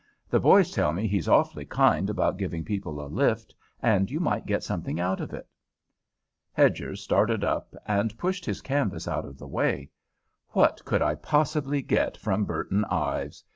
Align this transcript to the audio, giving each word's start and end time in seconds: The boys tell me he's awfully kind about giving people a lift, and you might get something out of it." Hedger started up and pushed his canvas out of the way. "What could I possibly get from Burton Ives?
The 0.31 0.39
boys 0.39 0.71
tell 0.71 0.93
me 0.93 1.05
he's 1.05 1.27
awfully 1.27 1.63
kind 1.63 2.09
about 2.09 2.37
giving 2.39 2.65
people 2.65 3.05
a 3.05 3.05
lift, 3.07 3.53
and 3.83 4.09
you 4.09 4.19
might 4.19 4.47
get 4.47 4.63
something 4.63 4.99
out 4.99 5.21
of 5.21 5.31
it." 5.31 5.47
Hedger 6.53 6.95
started 6.95 7.43
up 7.43 7.75
and 7.85 8.17
pushed 8.17 8.43
his 8.45 8.61
canvas 8.63 9.07
out 9.07 9.25
of 9.25 9.37
the 9.37 9.45
way. 9.47 9.91
"What 10.53 10.83
could 10.85 11.03
I 11.03 11.13
possibly 11.13 11.83
get 11.83 12.17
from 12.17 12.45
Burton 12.45 12.83
Ives? 12.85 13.43